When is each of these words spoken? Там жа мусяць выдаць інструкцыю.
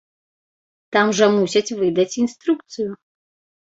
Там 0.97 1.13
жа 1.19 1.29
мусяць 1.37 1.75
выдаць 1.85 2.09
інструкцыю. 2.25 2.93